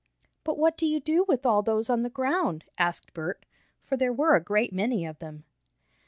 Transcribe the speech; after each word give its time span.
"But 0.43 0.57
what 0.57 0.77
do 0.77 0.87
you 0.87 0.99
do 0.99 1.25
with 1.27 1.45
all 1.45 1.61
those 1.61 1.87
on 1.87 2.01
the 2.01 2.09
ground?" 2.09 2.63
asked 2.75 3.13
Bert, 3.13 3.45
for 3.85 3.95
there 3.97 4.11
were 4.11 4.33
a 4.35 4.41
great 4.41 4.73
many 4.73 5.05
of 5.05 5.19
them. 5.19 5.43